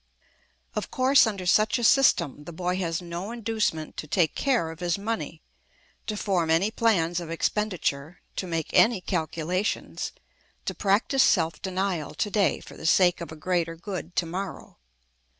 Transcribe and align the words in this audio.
Of 0.73 0.89
course 0.89 1.27
under 1.27 1.45
such 1.45 1.77
a 1.77 1.83
system 1.83 2.45
the 2.45 2.51
boy 2.51 2.77
has 2.77 3.03
no 3.03 3.29
inducement 3.31 3.97
to 3.97 4.07
take 4.07 4.33
care 4.33 4.71
of 4.71 4.79
his 4.79 4.97
money, 4.97 5.43
to 6.07 6.17
form 6.17 6.49
any 6.49 6.71
plans 6.71 7.19
of 7.19 7.29
expenditure, 7.29 8.19
to 8.37 8.47
make 8.47 8.73
any 8.73 8.99
calculations, 8.99 10.11
to 10.65 10.73
practise 10.73 11.21
self 11.21 11.61
denial 11.61 12.15
to 12.15 12.31
day 12.31 12.61
for 12.61 12.75
the 12.75 12.87
sake 12.87 13.21
of 13.21 13.31
a 13.31 13.35
greater 13.35 13.75
good 13.75 14.15
to 14.15 14.25
morrow. 14.25 14.79